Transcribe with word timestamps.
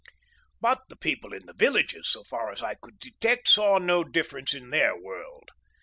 But 0.59 0.81
the 0.89 0.95
people 0.95 1.31
in 1.31 1.45
the 1.45 1.53
villages, 1.53 2.09
so 2.09 2.23
far 2.23 2.51
as 2.51 2.63
I 2.63 2.73
could 2.73 2.97
detect, 2.97 3.47
saw 3.47 3.77
no 3.77 4.03
difference 4.03 4.55
in 4.55 4.71
their 4.71 4.99
world. 4.99 5.49